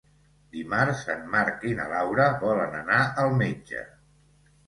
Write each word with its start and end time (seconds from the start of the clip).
Dimarts 0.53 1.01
en 1.15 1.21
Marc 1.33 1.67
i 1.73 1.75
na 1.81 1.85
Laura 1.91 2.25
volen 2.45 2.73
anar 2.79 2.97
al 3.25 3.37
metge. 3.45 3.85